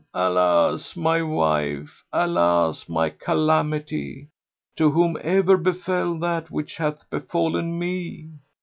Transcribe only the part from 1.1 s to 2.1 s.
wife!